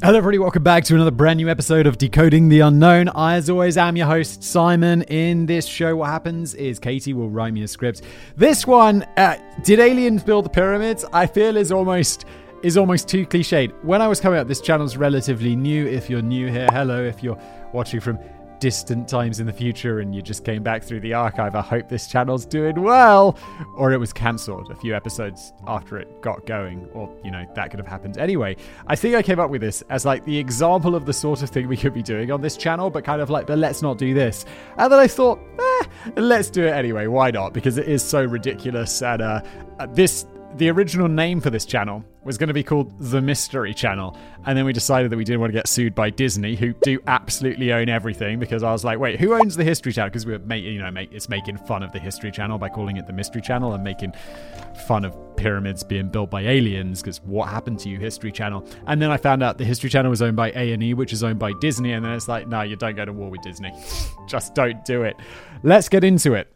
[0.00, 0.38] Hello, everybody.
[0.38, 3.08] Welcome back to another brand new episode of Decoding the Unknown.
[3.08, 5.02] I, as always, am your host, Simon.
[5.02, 8.02] In this show, what happens is Katie will write me a script.
[8.36, 11.04] This one, uh, did aliens build the pyramids?
[11.12, 12.26] I feel is almost
[12.62, 13.72] is almost too cliched.
[13.82, 15.88] When I was coming up, this channel's relatively new.
[15.88, 17.02] If you're new here, hello.
[17.02, 17.38] If you're
[17.72, 18.20] watching from
[18.60, 21.88] distant times in the future and you just came back through the archive, I hope
[21.88, 23.38] this channel's doing well.
[23.76, 27.70] Or it was cancelled a few episodes after it got going, or, you know, that
[27.70, 28.18] could have happened.
[28.18, 31.42] Anyway, I think I came up with this as like the example of the sort
[31.42, 33.82] of thing we could be doing on this channel, but kind of like, but let's
[33.82, 34.44] not do this.
[34.76, 35.84] And then I thought, eh,
[36.16, 37.06] let's do it anyway.
[37.06, 37.52] Why not?
[37.52, 39.02] Because it is so ridiculous.
[39.02, 39.42] And uh,
[39.90, 40.26] this
[40.56, 44.16] the original name for this channel was going to be called The Mystery Channel.
[44.46, 47.00] And then we decided that we didn't want to get sued by Disney, who do
[47.06, 48.38] absolutely own everything.
[48.38, 50.10] Because I was like, wait, who owns the History Channel?
[50.10, 52.68] Because we are making, you know, make, it's making fun of the History Channel by
[52.68, 54.12] calling it the Mystery Channel and making
[54.86, 57.02] fun of pyramids being built by aliens.
[57.02, 58.66] Because what happened to you, History Channel?
[58.86, 61.12] And then I found out the History Channel was owned by A and E, which
[61.12, 61.92] is owned by Disney.
[61.92, 63.72] And then it's like, no, you don't go to war with Disney.
[64.26, 65.16] Just don't do it.
[65.62, 66.52] Let's get into it.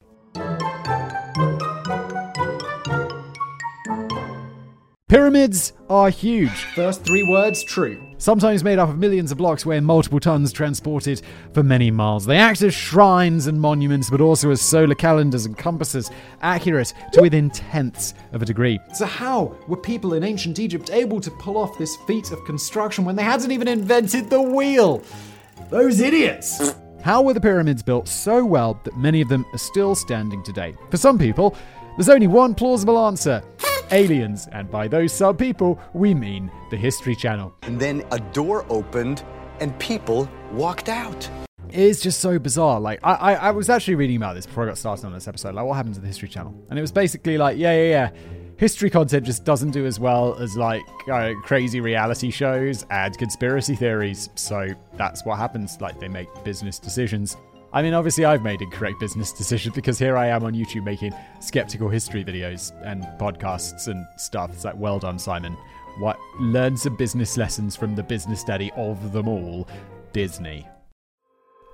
[5.13, 6.65] Pyramids are huge.
[6.75, 8.03] First three words true.
[8.17, 11.21] Sometimes made up of millions of blocks weighing multiple tons transported
[11.53, 12.25] for many miles.
[12.25, 16.11] They act as shrines and monuments, but also as solar calendars and compasses,
[16.41, 18.81] accurate to within tenths of a degree.
[18.95, 23.05] So, how were people in ancient Egypt able to pull off this feat of construction
[23.05, 25.03] when they hadn't even invented the wheel?
[25.69, 26.75] Those idiots!
[27.03, 30.75] How were the pyramids built so well that many of them are still standing today?
[30.91, 31.55] For some people,
[31.99, 33.43] there's only one plausible answer
[33.93, 37.55] aliens, and by those sub people, we mean the History Channel.
[37.63, 39.23] And then a door opened
[39.61, 41.29] and people walked out.
[41.71, 42.81] It's just so bizarre.
[42.81, 45.27] Like, I, I, I, was actually reading about this before I got started on this
[45.27, 45.55] episode.
[45.55, 46.55] Like, what happened to the History Channel?
[46.69, 48.11] And it was basically like, yeah, yeah, yeah.
[48.59, 53.75] History content just doesn't do as well as like uh, crazy reality shows and conspiracy
[53.75, 54.29] theories.
[54.35, 55.81] So that's what happens.
[55.81, 57.37] Like, they make business decisions.
[57.75, 61.15] I mean, obviously, I've made incorrect business decisions because here I am on YouTube making
[61.41, 64.51] skeptical history videos and podcasts and stuff.
[64.53, 65.57] It's like, well done, Simon.
[65.99, 69.69] What learn some business lessons from the business study of them all,
[70.13, 70.67] Disney.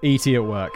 [0.02, 0.72] ET at work.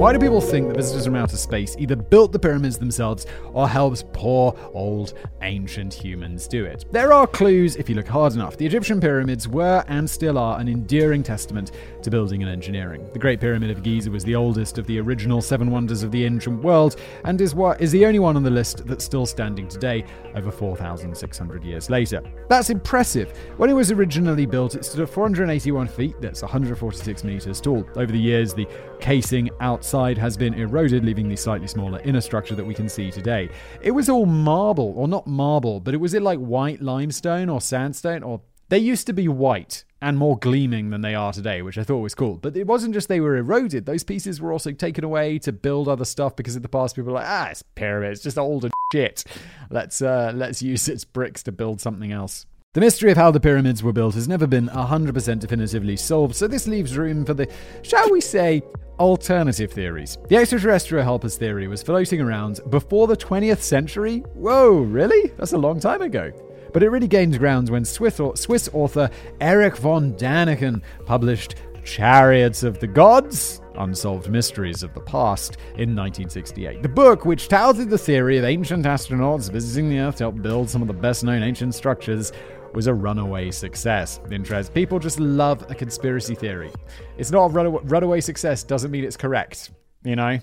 [0.00, 3.68] Why do people think that visitors from outer space either built the pyramids themselves or
[3.68, 5.12] helped poor, old,
[5.42, 6.86] ancient humans do it?
[6.90, 8.56] There are clues if you look hard enough.
[8.56, 11.72] The Egyptian pyramids were and still are an enduring testament
[12.02, 13.08] to building and engineering.
[13.12, 16.24] The Great Pyramid of Giza was the oldest of the original seven wonders of the
[16.24, 19.68] ancient world and is what is the only one on the list that's still standing
[19.68, 22.22] today, over 4,600 years later.
[22.48, 23.36] That's impressive.
[23.56, 27.86] When it was originally built, it stood at 481 feet, that's 146 meters tall.
[27.96, 28.66] Over the years, the
[29.00, 33.10] casing outside has been eroded, leaving the slightly smaller inner structure that we can see
[33.10, 33.48] today.
[33.80, 37.60] It was all marble, or not marble, but it was it like white limestone or
[37.60, 38.40] sandstone, or
[38.70, 41.98] they used to be white and more gleaming than they are today, which I thought
[41.98, 42.36] was cool.
[42.36, 45.88] But it wasn't just they were eroded; those pieces were also taken away to build
[45.88, 48.70] other stuff because in the past people were like, ah, it's pyramid, it's just old
[48.92, 49.24] shit.
[49.70, 52.46] Let's uh, let's use its bricks to build something else.
[52.72, 56.46] The mystery of how the pyramids were built has never been 100% definitively solved, so
[56.46, 57.48] this leaves room for the,
[57.82, 58.62] shall we say,
[59.00, 60.18] alternative theories.
[60.28, 64.18] The extraterrestrial helpers theory was floating around before the 20th century.
[64.34, 65.32] Whoa, really?
[65.36, 66.30] That's a long time ago.
[66.72, 69.10] But it really gained ground when Swiss author
[69.40, 76.82] Erich von Däniken published Chariots of the Gods Unsolved Mysteries of the Past in 1968.
[76.82, 80.68] The book, which touted the theory of ancient astronauts visiting the Earth to help build
[80.68, 82.32] some of the best known ancient structures,
[82.74, 84.20] was a runaway success.
[84.30, 84.72] Interest.
[84.72, 86.70] People just love a conspiracy theory.
[87.18, 89.70] It's not a runaway, runaway success, doesn't mean it's correct.
[90.04, 90.38] You know?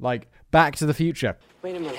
[0.00, 1.36] Like, Back to the Future.
[1.62, 1.98] Wait a minute.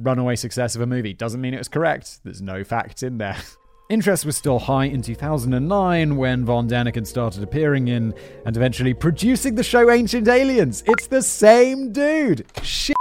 [0.00, 2.20] Runaway success of a movie doesn't mean it was correct.
[2.24, 3.36] There's no facts in there.
[3.90, 8.14] Interest was still high in 2009 when Von Däniken started appearing in
[8.46, 10.84] and eventually producing the show Ancient Aliens.
[10.86, 12.46] It's the same dude.
[12.62, 12.96] Shit.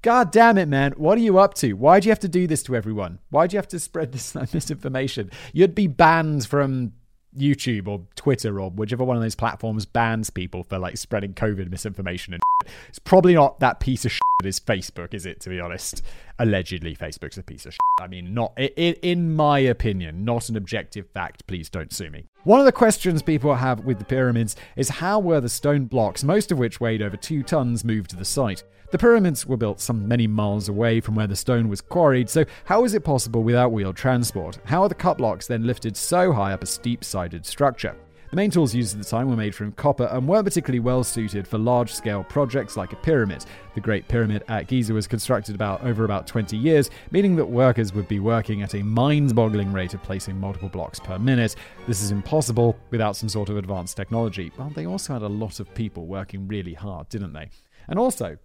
[0.00, 0.92] God damn it, man.
[0.96, 1.74] What are you up to?
[1.74, 3.18] Why do you have to do this to everyone?
[3.28, 5.30] Why do you have to spread this misinformation?
[5.52, 6.92] You'd be banned from
[7.36, 11.70] YouTube or Twitter or whichever one of those platforms bans people for like spreading COVID
[11.70, 12.72] misinformation and shit.
[12.88, 15.40] it's probably not that piece of shit that is Facebook, is it?
[15.40, 16.02] To be honest,
[16.38, 17.80] allegedly Facebook's a piece of shit.
[18.00, 21.46] I mean, not in, my opinion, not an objective fact.
[21.46, 22.26] Please don't sue me.
[22.44, 26.22] One of the questions people have with the pyramids is how were the stone blocks,
[26.22, 28.62] most of which weighed over two tons, moved to the site?
[28.92, 32.44] The pyramids were built some many miles away from where the stone was quarried, so
[32.66, 34.58] how is it possible without wheeled transport?
[34.64, 37.96] How are the cut blocks then lifted so high up a steep sided structure?
[38.30, 41.04] The main tools used at the time were made from copper and weren't particularly well
[41.04, 43.44] suited for large scale projects like a pyramid.
[43.74, 47.94] The Great Pyramid at Giza was constructed about over about 20 years, meaning that workers
[47.94, 51.54] would be working at a mind boggling rate of placing multiple blocks per minute.
[51.86, 54.50] This is impossible without some sort of advanced technology.
[54.58, 57.50] Well, they also had a lot of people working really hard, didn't they?
[57.88, 58.38] And also,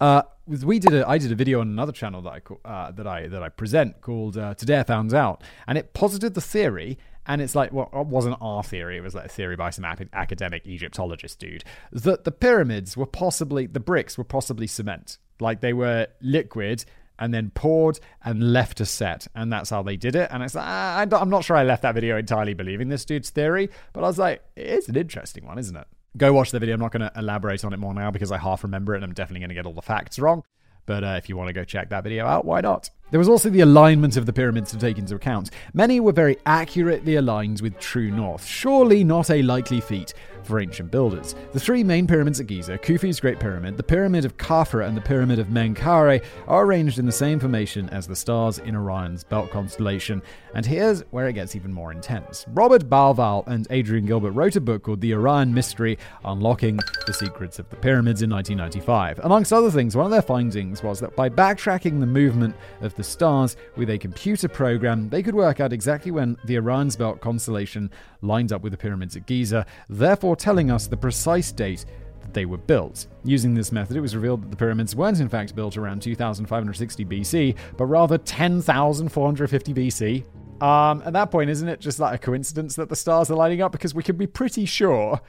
[0.00, 2.30] uh, we did a, I did a video on another channel that
[2.64, 5.94] I uh, that I that I present called uh, Today I Found Out, and it
[5.94, 9.28] posited the theory and it's like, well, it wasn't our theory, it was like a
[9.28, 14.66] theory by some academic Egyptologist dude, that the pyramids were possibly, the bricks were possibly
[14.66, 15.18] cement.
[15.40, 16.84] Like they were liquid
[17.18, 19.26] and then poured and left to set.
[19.34, 20.28] And that's how they did it.
[20.32, 20.66] And it's like,
[21.12, 24.18] I'm not sure I left that video entirely believing this dude's theory, but I was
[24.18, 25.86] like, it's an interesting one, isn't it?
[26.16, 26.74] Go watch the video.
[26.74, 29.04] I'm not going to elaborate on it more now because I half remember it and
[29.04, 30.44] I'm definitely going to get all the facts wrong.
[30.86, 32.90] But uh, if you want to go check that video out, why not?
[33.10, 35.50] There was also the alignment of the pyramids to take into account.
[35.72, 40.14] Many were very accurately aligned with true north, surely not a likely feat
[40.44, 41.34] for ancient builders.
[41.52, 45.00] The three main pyramids at Giza, Khufu's Great Pyramid, the Pyramid of Khafra, and the
[45.00, 49.50] Pyramid of Menkaure, are arranged in the same formation as the stars in Orion's belt
[49.50, 50.22] constellation.
[50.54, 52.44] And here's where it gets even more intense.
[52.48, 57.58] Robert Bauval and Adrian Gilbert wrote a book called The Orion Mystery Unlocking the Secrets
[57.58, 59.20] of the Pyramids in 1995.
[59.24, 63.04] Amongst other things, one of their findings was that by backtracking the movement of the
[63.04, 67.90] stars with a computer program, they could work out exactly when the Orion's belt constellation
[68.22, 71.84] lined up with the pyramids at Giza, therefore telling us the precise date
[72.20, 73.06] that they were built.
[73.24, 77.04] Using this method, it was revealed that the pyramids weren't in fact built around 2560
[77.04, 80.24] BC, but rather 10,450 BC.
[80.62, 83.60] Um, at that point, isn't it just like a coincidence that the stars are lining
[83.60, 83.72] up?
[83.72, 85.20] Because we can be pretty sure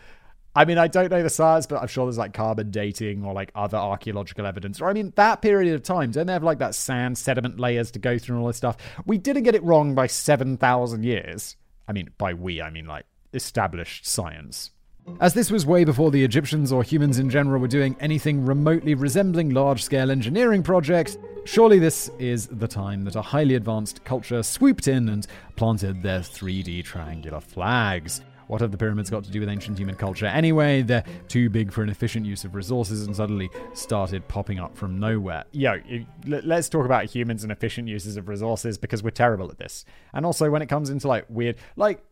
[0.57, 3.33] I mean, I don't know the science, but I'm sure there's like carbon dating or
[3.33, 4.79] like other archaeological evidence.
[4.79, 7.91] Or I mean, that period of time, don't they have like that sand sediment layers
[7.91, 8.77] to go through and all this stuff?
[9.05, 11.57] We didn't get it wrong by 7,000 years.
[11.89, 14.71] I mean, by we, I mean like established science.
[15.19, 18.95] As this was way before the Egyptians or humans in general were doing anything remotely
[18.95, 24.41] resembling large scale engineering projects, surely this is the time that a highly advanced culture
[24.41, 28.21] swooped in and planted their 3D triangular flags.
[28.47, 30.81] What have the pyramids got to do with ancient human culture anyway?
[30.81, 34.99] They're too big for an efficient use of resources and suddenly started popping up from
[34.99, 35.45] nowhere.
[35.51, 35.79] Yo,
[36.25, 39.85] let's talk about humans and efficient uses of resources because we're terrible at this.
[40.13, 42.03] And also when it comes into like weird, like,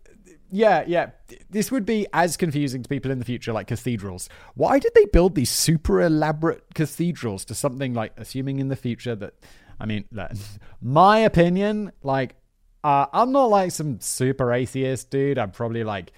[0.54, 1.10] yeah, yeah.
[1.50, 4.30] This would be as confusing to people in the future, like cathedrals.
[4.54, 9.16] Why did they build these super elaborate cathedrals to something like, assuming in the future
[9.16, 9.34] that,
[9.80, 10.06] I mean,
[10.82, 12.36] my opinion, like,
[12.84, 15.40] uh, I'm not like some super atheist dude.
[15.40, 16.14] I'm probably like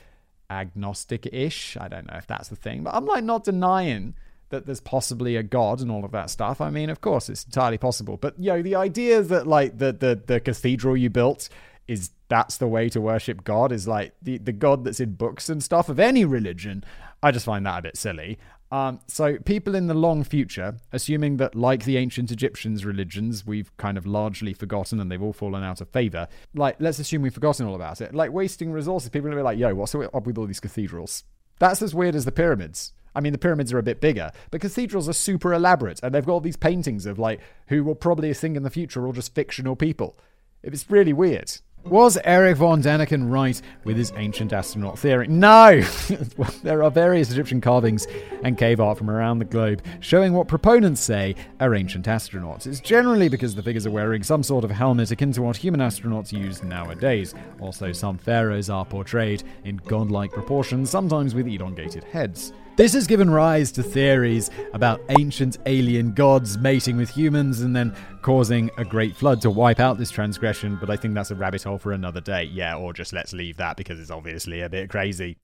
[0.49, 1.77] agnostic ish.
[1.79, 4.15] I don't know if that's the thing, but I'm like not denying
[4.49, 6.59] that there's possibly a god and all of that stuff.
[6.59, 8.17] I mean, of course, it's entirely possible.
[8.17, 11.47] But you know, the idea that like the the the cathedral you built
[11.87, 15.49] is that's the way to worship God is like the the God that's in books
[15.49, 16.83] and stuff of any religion.
[17.21, 18.37] I just find that a bit silly.
[18.71, 23.75] Um, so, people in the long future, assuming that, like the ancient Egyptians' religions, we've
[23.77, 27.33] kind of largely forgotten and they've all fallen out of favor, like, let's assume we've
[27.33, 28.13] forgotten all about it.
[28.13, 31.23] Like, wasting resources, people to be like, yo, what's up with all these cathedrals?
[31.59, 32.91] That's as weird as the pyramids.
[33.15, 36.25] I mean, the pyramids are a bit bigger, but cathedrals are super elaborate, and they've
[36.25, 39.13] got all these paintings of, like, who will probably think in the future are all
[39.13, 40.17] just fictional people.
[40.63, 41.51] It's really weird.
[41.85, 45.27] Was Erich von Däniken right with his ancient astronaut theory?
[45.27, 45.81] No!
[46.63, 48.07] there are various Egyptian carvings
[48.43, 52.65] and cave art from around the globe showing what proponents say are ancient astronauts.
[52.65, 55.79] It's generally because the figures are wearing some sort of helmet akin to what human
[55.79, 57.35] astronauts use nowadays.
[57.59, 62.51] Also, some pharaohs are portrayed in godlike proportions, sometimes with elongated heads.
[62.77, 67.95] This has given rise to theories about ancient alien gods mating with humans and then
[68.21, 71.63] causing a great flood to wipe out this transgression, but I think that's a rabbit
[71.63, 72.43] hole for another day.
[72.43, 75.37] Yeah, or just let's leave that because it's obviously a bit crazy.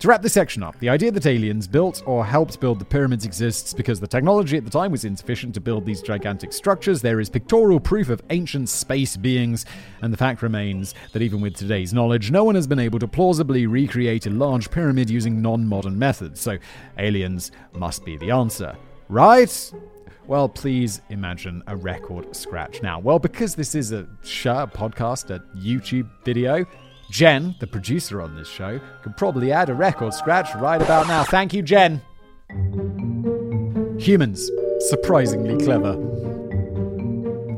[0.00, 3.24] To wrap this section up, the idea that aliens built or helped build the pyramids
[3.24, 7.00] exists because the technology at the time was insufficient to build these gigantic structures.
[7.00, 9.64] There is pictorial proof of ancient space beings,
[10.02, 13.08] and the fact remains that even with today's knowledge, no one has been able to
[13.08, 16.40] plausibly recreate a large pyramid using non modern methods.
[16.40, 16.58] So,
[16.98, 18.76] aliens must be the answer.
[19.08, 19.72] Right?
[20.26, 22.98] Well, please imagine a record scratch now.
[22.98, 26.64] Well, because this is a a podcast, a YouTube video,
[27.10, 31.24] Jen, the producer on this show, could probably add a record scratch right about now.
[31.24, 32.00] Thank you, Jen.
[33.98, 34.50] Humans,
[34.88, 35.96] surprisingly clever.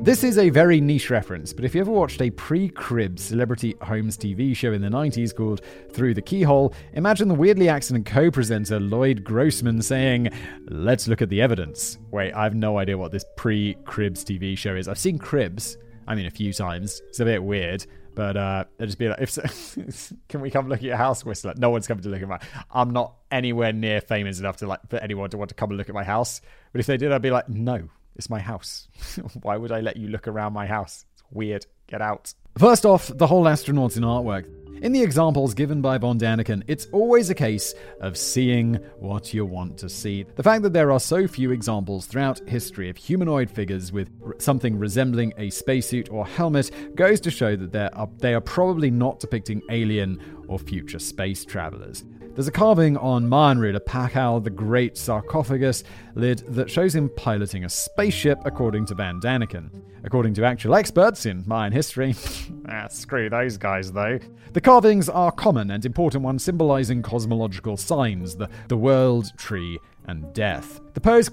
[0.07, 3.75] This is a very niche reference, but if you ever watched a pre crib celebrity
[3.83, 8.31] homes TV show in the 90s called Through the Keyhole, imagine the weirdly accident co
[8.31, 10.29] presenter Lloyd Grossman saying,
[10.69, 11.99] Let's look at the evidence.
[12.13, 14.87] Wait, I have no idea what this pre cribs TV show is.
[14.87, 15.77] I've seen cribs,
[16.07, 17.03] I mean, a few times.
[17.09, 17.85] It's a bit weird.
[18.17, 21.53] But uh, they'll just be like, if can we come look at your house, Whistler?
[21.59, 22.41] No one's coming to look at my.
[22.71, 25.77] I'm not anywhere near famous enough to like for anyone to want to come and
[25.77, 26.41] look at my house.
[26.73, 28.89] But if they did, I'd be like, no, it's my house.
[29.43, 31.05] Why would I let you look around my house?
[31.13, 31.67] It's weird.
[31.89, 32.33] Get out.
[32.57, 34.47] First off, the whole astronauts in artwork.
[34.83, 39.47] In the examples given by von Daniken, it's always a case of seeing what you
[39.47, 40.27] want to see.
[40.37, 44.79] The fact that there are so few examples throughout history of humanoid figures with something
[44.79, 49.63] resembling a spacesuit or helmet goes to show that are, they are probably not depicting
[49.71, 52.05] alien or future space travelers.
[52.35, 57.65] There's a carving on Mayan ruler Pakal the Great sarcophagus lid that shows him piloting
[57.65, 59.71] a spaceship, according to Van Daniken.
[60.07, 62.15] According to actual experts in Mayan history,
[62.69, 64.21] ah, screw those guys though.
[64.53, 70.33] The carvings are common and important ones symbolizing cosmological signs, the, the world, tree, and
[70.33, 70.81] death.
[70.95, 71.29] The pose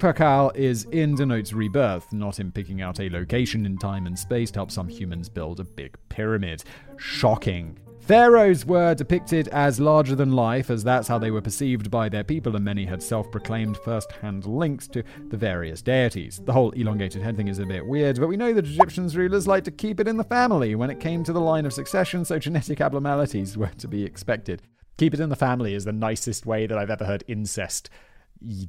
[0.56, 4.60] is in denotes rebirth, not in picking out a location in time and space to
[4.60, 6.64] help some humans build a big pyramid.
[6.98, 7.78] Shocking.
[8.06, 12.26] Pharaohs were depicted as larger than life, as that's how they were perceived by their
[12.26, 16.42] people, and many had self proclaimed first hand links to the various deities.
[16.44, 19.48] The whole elongated head thing is a bit weird, but we know that Egyptians' rulers
[19.48, 22.26] liked to keep it in the family when it came to the line of succession,
[22.26, 24.62] so genetic abnormalities were to be expected.
[24.98, 27.90] Keep it in the family is the nicest way that I've ever heard incest.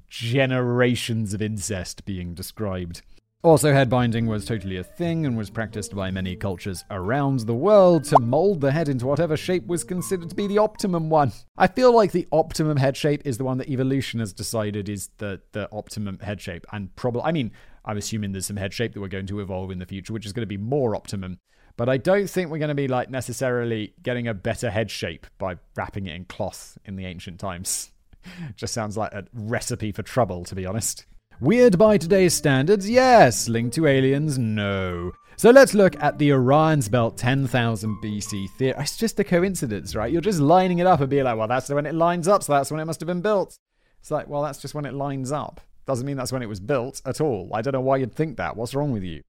[0.08, 3.02] Generations of incest being described.
[3.44, 7.54] Also, head binding was totally a thing and was practiced by many cultures around the
[7.54, 11.30] world to mold the head into whatever shape was considered to be the optimum one.
[11.58, 15.10] I feel like the optimum head shape is the one that evolution has decided is
[15.18, 16.64] the, the optimum head shape.
[16.72, 17.52] And probably, I mean,
[17.84, 20.24] I'm assuming there's some head shape that we're going to evolve in the future, which
[20.24, 21.38] is going to be more optimum.
[21.76, 25.26] But I don't think we're going to be like necessarily getting a better head shape
[25.36, 27.92] by wrapping it in cloth in the ancient times.
[28.56, 31.04] Just sounds like a recipe for trouble, to be honest.
[31.40, 32.88] Weird by today's standards?
[32.88, 33.48] Yes.
[33.48, 34.38] Linked to aliens?
[34.38, 35.12] No.
[35.36, 38.74] So let's look at the Orion's Belt 10,000 BC theory.
[38.78, 40.12] Oh, it's just a coincidence, right?
[40.12, 42.52] You're just lining it up and being like, well, that's when it lines up, so
[42.52, 43.58] that's when it must have been built.
[44.00, 45.60] It's like, well, that's just when it lines up.
[45.86, 47.50] Doesn't mean that's when it was built at all.
[47.52, 48.56] I don't know why you'd think that.
[48.56, 49.22] What's wrong with you?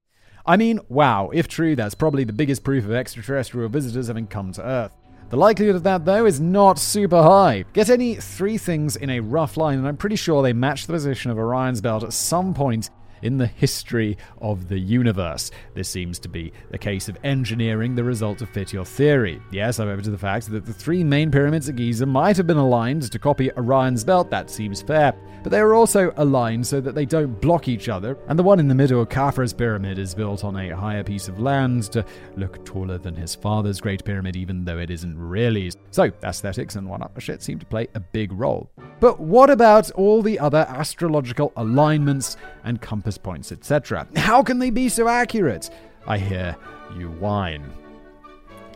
[0.46, 4.52] I mean, wow, if true, that's probably the biggest proof of extraterrestrial visitors having come
[4.54, 4.94] to Earth.
[5.30, 7.66] The likelihood of that, though, is not super high.
[7.74, 10.94] Get any three things in a rough line, and I'm pretty sure they match the
[10.94, 12.92] position of Orion's belt at some point
[13.22, 15.52] in the history of the universe.
[15.74, 19.42] This seems to be a case of engineering the result to fit your theory.
[19.52, 22.58] Yes, however, to the fact that the three main pyramids at Giza might have been
[22.58, 25.14] aligned to copy Orion's belt, that seems fair.
[25.44, 28.60] But they are also aligned so that they don't block each other, and the one
[28.60, 32.04] in the middle, Khafre's pyramid, is built on a higher piece of land to
[32.36, 35.72] look taller than his father's Great Pyramid, even though it isn't really.
[35.92, 38.70] So, aesthetics and one-upmanship seem to play a big role.
[39.00, 44.08] But what about all the other astrological alignments and compass points, etc.?
[44.16, 45.70] How can they be so accurate?
[46.08, 46.56] I hear
[46.98, 47.74] you whine.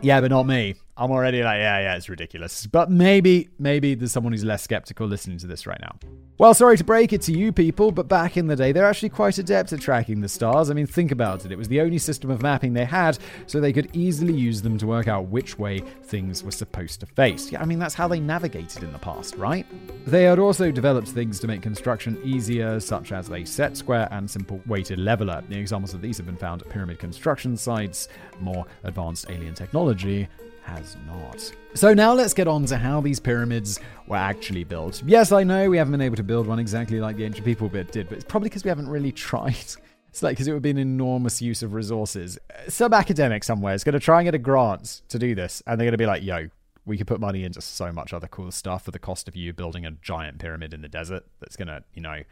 [0.02, 0.76] Yeah, but not me.
[1.00, 2.68] I'm already like, yeah, yeah, it's ridiculous.
[2.68, 5.98] But maybe, maybe there's someone who's less skeptical listening to this right now.
[6.38, 9.10] Well, sorry to break it to you people, but back in the day, they're actually
[9.10, 10.70] quite adept at tracking the stars.
[10.70, 11.54] I mean, think about it.
[11.54, 14.78] It was the only system of mapping they had, so they could easily use them
[14.78, 17.50] to work out which way things were supposed to face.
[17.50, 19.66] Yeah, I mean, that's how they navigated in the past, right?
[20.06, 24.30] They had also developed things to make construction easier, such as a set square and
[24.30, 25.44] simple weighted leveler.
[25.48, 28.10] The examples of these have been found at pyramid construction sites,
[28.42, 30.28] more advanced alien technology,
[30.64, 31.52] has not.
[31.74, 35.02] So now let's get on to how these pyramids were actually built.
[35.06, 37.70] Yes, I know we haven't been able to build one exactly like the ancient people
[37.70, 39.56] did, but it's probably because we haven't really tried.
[40.10, 42.40] It's like because it would be an enormous use of resources.
[42.68, 45.80] Some academic somewhere is going to try and get a grant to do this, and
[45.80, 46.50] they're going to be like, "Yo,
[46.84, 49.54] we could put money into so much other cool stuff for the cost of you
[49.54, 52.24] building a giant pyramid in the desert." That's going to, you know,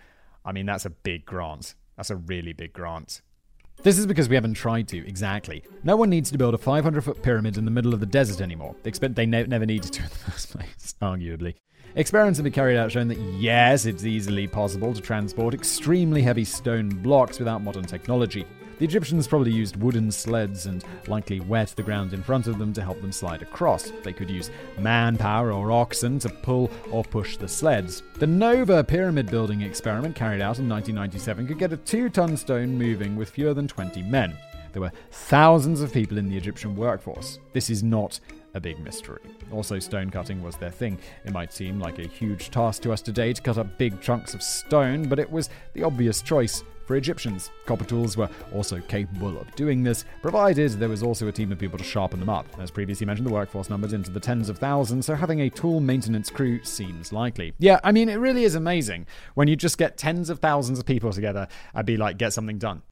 [0.43, 1.75] I mean, that's a big grant.
[1.98, 3.22] That's a really big grant.
[3.84, 5.63] This is because we haven't tried to, exactly.
[5.84, 8.41] No one needs to build a 500 foot pyramid in the middle of the desert
[8.41, 8.75] anymore.
[8.86, 11.55] Expect they ne- never needed to in the first place, arguably.
[11.96, 16.43] Experiments have been carried out showing that yes, it's easily possible to transport extremely heavy
[16.43, 18.46] stone blocks without modern technology.
[18.79, 22.74] The Egyptians probably used wooden sleds and likely wet the ground in front of them
[22.74, 23.91] to help them slide across.
[24.03, 28.03] They could use manpower or oxen to pull or push the sleds.
[28.19, 32.77] The Nova pyramid building experiment carried out in 1997 could get a two ton stone
[32.77, 34.38] moving with fewer than 20 men.
[34.74, 37.39] There were thousands of people in the Egyptian workforce.
[37.53, 38.19] This is not
[38.53, 39.22] a big mystery.
[39.51, 41.00] Also, stone cutting was their thing.
[41.25, 44.36] It might seem like a huge task to us today to cut up big chunks
[44.36, 47.51] of stone, but it was the obvious choice for Egyptians.
[47.65, 51.60] Copper tools were also capable of doing this, provided there was also a team of
[51.60, 52.48] people to sharpen them up.
[52.60, 55.79] As previously mentioned, the workforce numbers into the tens of thousands, so having a tool
[55.79, 57.53] maintenance crew seems likely.
[57.60, 60.86] Yeah, I mean, it really is amazing when you just get tens of thousands of
[60.86, 62.82] people together and be like, get something done.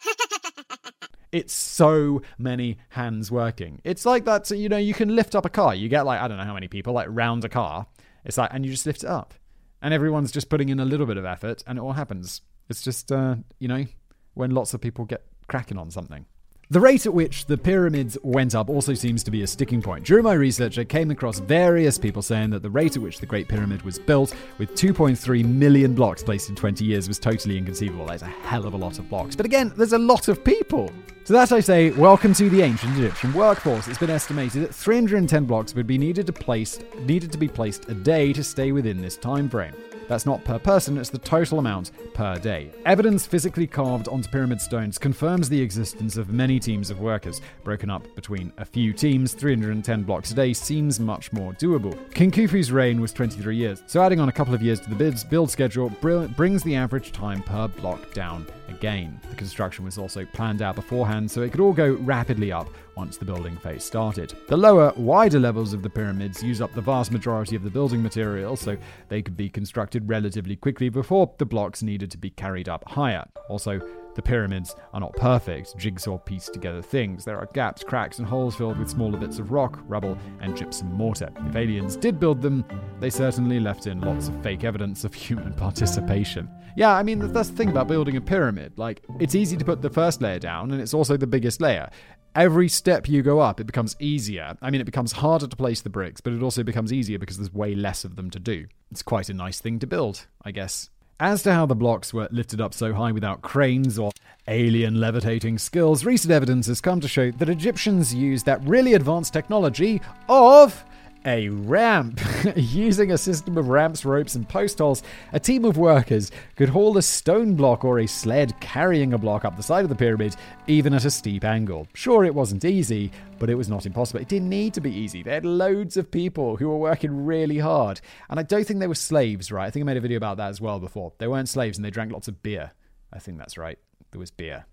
[1.36, 3.82] It's so many hands working.
[3.84, 5.76] It's like that, you know, you can lift up a car.
[5.76, 7.88] You get like, I don't know how many people, like round a car.
[8.24, 9.34] It's like, and you just lift it up.
[9.82, 12.40] And everyone's just putting in a little bit of effort and it all happens.
[12.70, 13.86] It's just, uh, you know,
[14.34, 16.26] when lots of people get cracking on something.
[16.72, 20.04] The rate at which the pyramids went up also seems to be a sticking point.
[20.04, 23.28] During my research, I came across various people saying that the rate at which the
[23.28, 28.08] Great Pyramid was built, with 2.3 million blocks placed in 20 years, was totally inconceivable.
[28.08, 29.36] That's a hell of a lot of blocks.
[29.36, 30.92] But again, there's a lot of people.
[31.26, 33.88] To that I say, welcome to the ancient Egyptian workforce.
[33.88, 37.90] It's been estimated that 310 blocks would be needed to placed needed to be placed
[37.90, 39.76] a day to stay within this time frame.
[40.08, 42.72] That's not per person, it's the total amount per day.
[42.86, 47.42] Evidence physically carved onto pyramid stones confirms the existence of many teams of workers.
[47.64, 51.98] Broken up between a few teams, 310 blocks a day seems much more doable.
[52.14, 54.96] King Khufu's reign was 23 years, so adding on a couple of years to the
[54.96, 59.20] bid's build schedule brings the average time per block down again.
[59.30, 63.18] The construction was also planned out beforehand so it could all go rapidly up once
[63.18, 64.34] the building phase started.
[64.48, 68.02] The lower, wider levels of the pyramids use up the vast majority of the building
[68.02, 68.78] material, so
[69.10, 73.26] they could be constructed relatively quickly before the blocks needed to be carried up higher.
[73.50, 73.82] Also,
[74.16, 77.26] the pyramids are not perfect, jigsaw pieced together things.
[77.26, 80.92] There are gaps, cracks, and holes filled with smaller bits of rock, rubble, and gypsum
[80.94, 81.30] mortar.
[81.50, 82.64] If aliens did build them,
[83.02, 86.50] they certainly left in lots of fake evidence of human participation.
[86.78, 88.74] Yeah, I mean, that's the thing about building a pyramid.
[88.78, 91.90] Like, it's easy to put the first layer down, and it's also the biggest layer
[92.36, 94.58] every step you go up, it becomes easier.
[94.62, 97.38] I mean, it becomes harder to place the bricks, but it also becomes easier because
[97.38, 98.68] there's way less of them to do.
[98.92, 100.90] It's quite a nice thing to build, I guess.
[101.20, 104.12] As to how the blocks were lifted up so high without cranes or
[104.50, 109.32] alien levitating skills, recent evidence has come to show that Egyptians used that really advanced
[109.32, 110.84] technology of
[111.26, 112.22] a ramp.
[112.56, 115.04] Using a system of ramps, ropes, and post holes,
[115.34, 119.44] a team of workers could haul a stone block or a sled carrying a block
[119.44, 120.36] up the side of the pyramid,
[120.68, 121.88] even at a steep angle.
[121.94, 124.22] Sure, it wasn't easy, but it was not impossible.
[124.22, 125.24] It didn't need to be easy.
[125.24, 128.00] They had loads of people who were working really hard.
[128.30, 129.66] And I don't think they were slaves, right?
[129.66, 131.14] I think I made a video about that as well before.
[131.18, 132.72] They weren't slaves and they drank lots of beer.
[133.12, 133.80] I think that's right.
[134.12, 134.66] There was beer.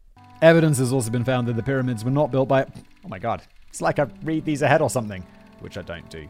[0.43, 2.65] Evidence has also been found that the pyramids were not built by.
[3.05, 3.43] Oh my god.
[3.69, 5.25] It's like I read these ahead or something
[5.62, 6.29] which I don't do.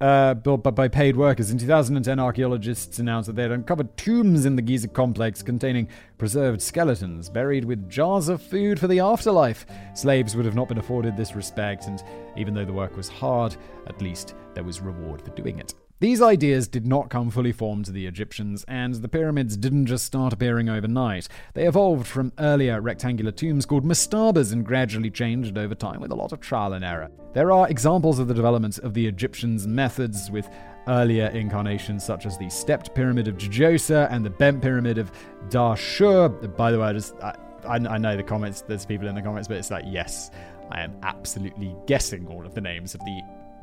[0.00, 1.52] Uh, built by paid workers.
[1.52, 5.86] In 2010, archaeologists announced that they had uncovered tombs in the Giza complex containing
[6.18, 9.64] preserved skeletons buried with jars of food for the afterlife.
[9.94, 12.02] Slaves would have not been afforded this respect, and
[12.36, 13.54] even though the work was hard,
[13.86, 15.72] at least there was reward for doing it.
[16.02, 20.04] These ideas did not come fully formed to the Egyptians, and the pyramids didn't just
[20.04, 21.28] start appearing overnight.
[21.54, 26.16] They evolved from earlier rectangular tombs called mastabas and gradually changed over time with a
[26.16, 27.08] lot of trial and error.
[27.34, 30.50] There are examples of the development of the Egyptians' methods with
[30.88, 35.12] earlier incarnations such as the stepped pyramid of Djoser and the bent pyramid of
[35.50, 36.56] Dahshur.
[36.56, 38.62] By the way, I just I, I know the comments.
[38.62, 40.32] There's people in the comments, but it's like yes,
[40.72, 43.20] I am absolutely guessing all of the names of the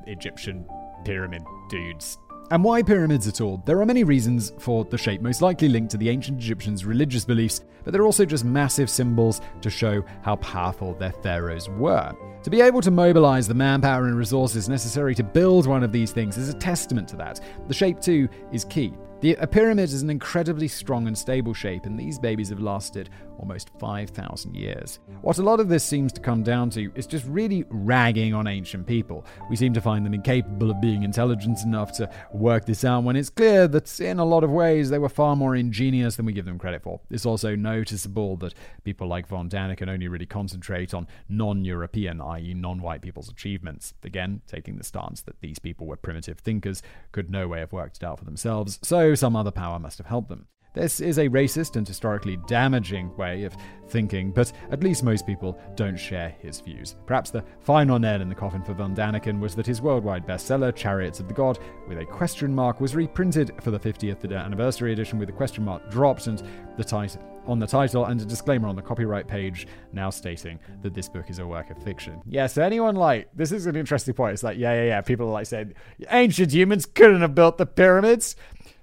[0.07, 0.65] Egyptian
[1.03, 2.17] pyramid dudes
[2.51, 3.61] and why pyramids at all?
[3.65, 7.25] There are many reasons for the shape, most likely linked to the ancient Egyptians' religious
[7.25, 12.11] beliefs, but they're also just massive symbols to show how powerful their pharaohs were.
[12.43, 16.11] To be able to mobilize the manpower and resources necessary to build one of these
[16.11, 17.39] things is a testament to that.
[17.67, 18.93] The shape, too, is key.
[19.21, 22.61] The, uh, a pyramid is an incredibly strong and stable shape, and these babies have
[22.61, 24.99] lasted almost 5,000 years.
[25.21, 28.47] What a lot of this seems to come down to is just really ragging on
[28.47, 29.25] ancient people.
[29.49, 33.15] We seem to find them incapable of being intelligent enough to work this out when
[33.15, 36.33] it's clear that in a lot of ways they were far more ingenious than we
[36.33, 37.01] give them credit for.
[37.09, 38.53] It's also noticeable that
[38.83, 43.93] people like von Daniken only really concentrate on non European, i.e., non white people's achievements.
[44.03, 47.97] Again, taking the stance that these people were primitive thinkers, could no way have worked
[47.97, 50.47] it out for themselves, so some other power must have helped them.
[50.75, 55.59] This is a racist and historically damaging way of thinking, but at least most people
[55.75, 56.95] don't share his views.
[57.07, 60.75] Perhaps the final nail in the coffin for von Daniken was that his worldwide bestseller,
[60.75, 65.17] Chariots of the God, with a question mark, was reprinted for the 50th anniversary edition
[65.17, 66.43] with a question mark dropped and
[66.77, 70.93] the title on the title and a disclaimer on the copyright page now stating that
[70.93, 72.21] this book is a work of fiction.
[72.27, 74.33] Yeah, so anyone like this is an interesting point.
[74.33, 75.01] It's like, yeah, yeah, yeah.
[75.01, 75.73] People are like saying
[76.11, 78.35] ancient humans couldn't have built the pyramids.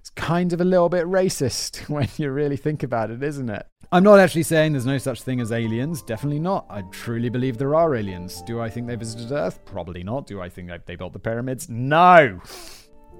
[0.06, 3.66] It's kind of a little bit racist when you really think about it, isn't it?
[3.90, 6.00] I'm not actually saying there's no such thing as aliens.
[6.00, 6.64] Definitely not.
[6.70, 8.40] I truly believe there are aliens.
[8.42, 9.58] Do I think they visited Earth?
[9.64, 10.28] Probably not.
[10.28, 11.68] Do I think they built the pyramids?
[11.68, 12.40] No.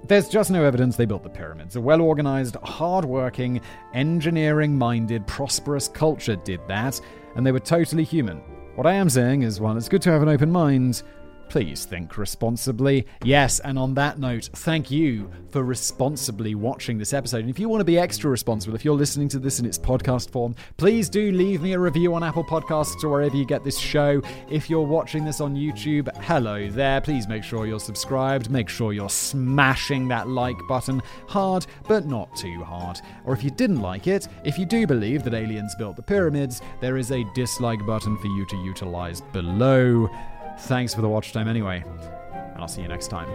[0.07, 1.75] There's just no evidence they built the pyramids.
[1.75, 3.61] A well organized, hard working,
[3.93, 7.01] engineering minded, prosperous culture did that,
[7.35, 8.41] and they were totally human.
[8.77, 11.03] What I am saying is, while it's good to have an open mind,
[11.49, 13.07] Please think responsibly.
[13.23, 17.41] Yes, and on that note, thank you for responsibly watching this episode.
[17.41, 19.79] And if you want to be extra responsible, if you're listening to this in its
[19.79, 23.65] podcast form, please do leave me a review on Apple Podcasts or wherever you get
[23.65, 24.21] this show.
[24.51, 27.01] If you're watching this on YouTube, hello there.
[27.01, 28.51] Please make sure you're subscribed.
[28.51, 33.01] Make sure you're smashing that like button hard, but not too hard.
[33.25, 36.61] Or if you didn't like it, if you do believe that aliens built the pyramids,
[36.81, 40.11] there is a dislike button for you to utilize below.
[40.59, 43.29] Thanks for the watch time anyway, and I'll see you next time.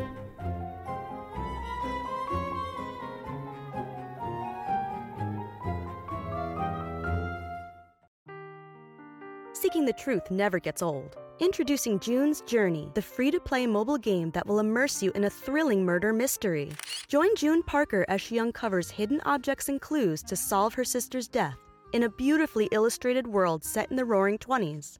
[9.53, 11.15] Seeking the truth never gets old.
[11.39, 15.29] Introducing June's Journey, the free to play mobile game that will immerse you in a
[15.29, 16.71] thrilling murder mystery.
[17.07, 21.57] Join June Parker as she uncovers hidden objects and clues to solve her sister's death
[21.93, 24.99] in a beautifully illustrated world set in the roaring 20s.